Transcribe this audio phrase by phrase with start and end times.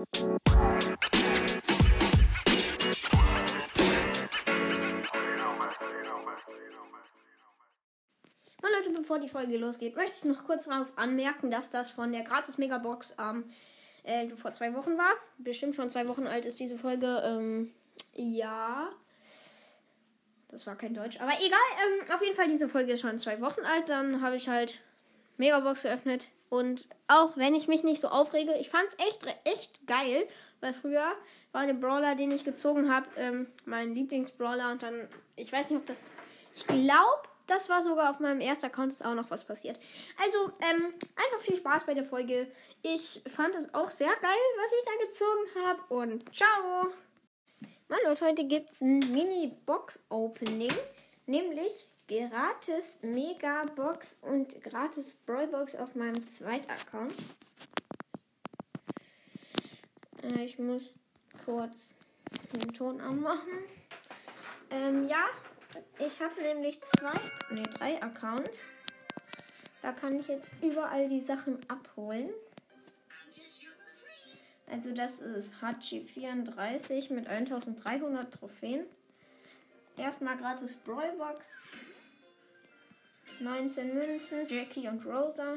[0.00, 0.08] Und
[8.62, 12.22] Leute, bevor die Folge losgeht, möchte ich noch kurz darauf anmerken, dass das von der
[12.22, 13.44] Gratis Megabox ähm,
[14.04, 15.12] äh, so vor zwei Wochen war.
[15.36, 17.22] Bestimmt schon zwei Wochen alt ist diese Folge.
[17.22, 17.70] Ähm,
[18.14, 18.88] ja.
[20.48, 21.20] Das war kein Deutsch.
[21.20, 23.90] Aber egal, ähm, auf jeden Fall, diese Folge ist schon zwei Wochen alt.
[23.90, 24.80] Dann habe ich halt
[25.40, 26.28] Megabox geöffnet.
[26.48, 30.28] Und auch wenn ich mich nicht so aufrege, ich fand es echt, echt geil.
[30.60, 31.12] Weil früher
[31.52, 34.70] war der Brawler, den ich gezogen habe, ähm, mein Lieblingsbrawler.
[34.70, 36.06] Und dann, ich weiß nicht, ob das.
[36.54, 39.78] Ich glaube, das war sogar auf meinem ersten Account ist auch noch was passiert.
[40.22, 42.46] Also, ähm, einfach viel Spaß bei der Folge.
[42.82, 45.94] Ich fand es auch sehr geil, was ich da gezogen habe.
[45.94, 46.92] Und ciao!
[47.88, 50.72] Mal Leute, heute gibt es ein Mini-Box-Opening.
[51.26, 57.14] Nämlich gratis Mega-Box und gratis Brawl-Box auf meinem zweiten Account.
[60.24, 60.92] Äh, ich muss
[61.44, 61.94] kurz
[62.52, 63.62] den Ton anmachen.
[64.70, 65.24] Ähm, ja,
[66.04, 67.12] ich habe nämlich zwei,
[67.50, 68.64] nee, drei Accounts.
[69.80, 72.30] Da kann ich jetzt überall die Sachen abholen.
[74.68, 78.84] Also das ist Hachi34 mit 1300 Trophäen.
[79.96, 81.50] Erstmal gratis Brawlbox.
[83.40, 85.56] 19 Münzen, Jackie und Rosa.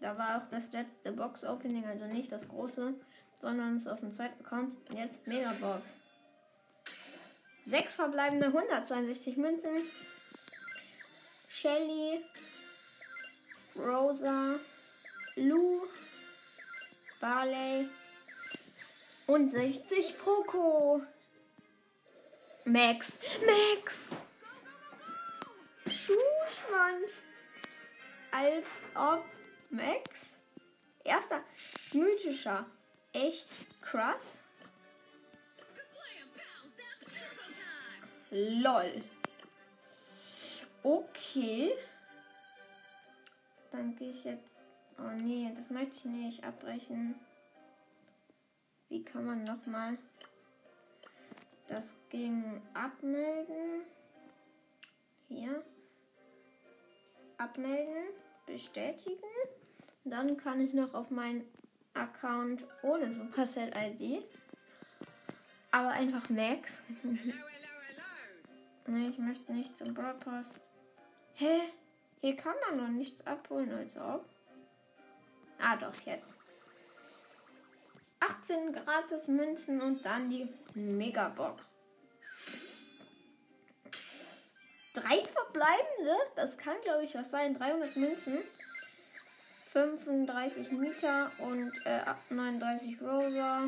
[0.00, 2.94] Da war auch das letzte Box-Opening, also nicht das große,
[3.40, 4.76] sondern es auf dem zweiten Account.
[4.92, 5.82] Jetzt Megabox.
[7.64, 9.70] Sechs verbleibende 162 Münzen.
[11.48, 12.22] Shelly,
[13.76, 14.56] Rosa,
[15.36, 15.80] Lou,
[17.20, 17.88] Barley
[19.26, 21.00] und 60 Poco.
[22.66, 24.10] Max, Max.
[28.94, 29.24] Ob
[29.70, 30.36] Max.
[31.04, 31.42] Erster
[31.92, 32.66] mythischer.
[33.12, 33.48] Echt
[33.82, 34.44] krass.
[38.30, 39.02] Lol.
[40.82, 41.72] Okay.
[43.70, 44.48] Dann gehe ich jetzt.
[44.98, 47.14] Oh nee, das möchte ich nicht abbrechen.
[48.88, 49.98] Wie kann man nochmal
[51.66, 53.82] das ging abmelden?
[55.28, 55.64] Hier.
[57.38, 58.04] Abmelden.
[58.46, 59.22] Bestätigen.
[60.04, 61.44] Dann kann ich noch auf meinen
[61.94, 64.24] Account ohne Supercell-ID.
[65.70, 66.82] Aber einfach Max.
[68.86, 70.60] Nee, ich möchte nicht zum Brawl Pass.
[71.32, 71.60] Hä?
[72.20, 74.26] Hier kann man noch nichts abholen, als ob.
[75.58, 76.34] Ah, doch, jetzt.
[78.20, 81.78] 18 gratis Münzen und dann die Megabox.
[84.94, 86.16] Drei verbleibende?
[86.36, 87.58] Das kann, glaube ich, was sein.
[87.58, 88.38] 300 Münzen.
[89.72, 92.00] 35 Mieter und äh,
[92.30, 93.64] 39 Rosa.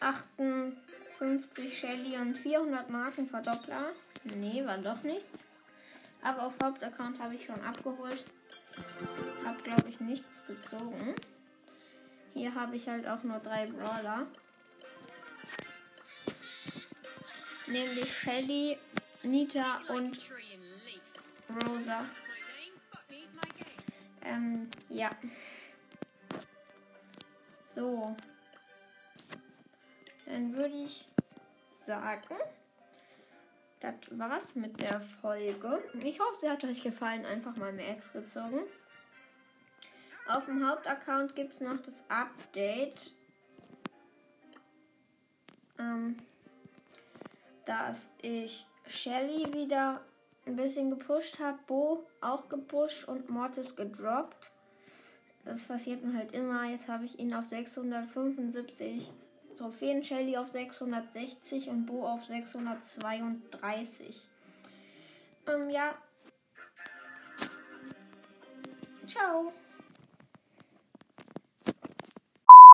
[0.00, 0.24] 8
[1.18, 3.90] 50 Shelly und 400 Marken Verdoppler.
[4.24, 5.44] Nee, war doch nichts.
[6.22, 8.24] Aber auf Hauptaccount habe ich schon abgeholt.
[9.44, 11.14] Hab, glaube ich, nichts gezogen.
[12.32, 14.26] Hier habe ich halt auch nur drei Brawler.
[17.66, 18.78] Nämlich Shelly,
[19.24, 20.18] Nita und
[21.66, 22.04] Rosa.
[24.22, 25.10] Ähm, ja.
[27.66, 28.16] So.
[30.26, 31.06] Dann würde ich
[31.84, 32.36] sagen,
[33.80, 35.82] das war's mit der Folge.
[36.02, 37.26] Ich hoffe, sie hat euch gefallen.
[37.26, 38.60] Einfach mal Max gezogen.
[40.26, 43.12] Auf dem Hauptaccount gibt es noch das Update.
[45.78, 46.16] Ähm,
[47.66, 50.00] dass ich Shelly wieder
[50.46, 54.52] ein bisschen gepusht habe, Bo auch gepusht und Mortis gedroppt.
[55.44, 56.64] Das passiert mir halt immer.
[56.64, 59.12] Jetzt habe ich ihn auf 675
[59.56, 64.28] Trophäen Shelly auf 660 und Bo auf 632.
[65.46, 65.90] Ähm, ja.
[69.06, 69.52] Ciao.